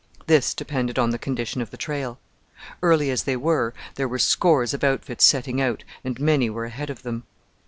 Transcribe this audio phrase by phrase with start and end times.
[0.25, 2.17] This depended on the condition of the trail.
[2.81, 6.89] Early as they were, there were scores of outfits setting out, and many were ahead
[6.89, 7.21] of them.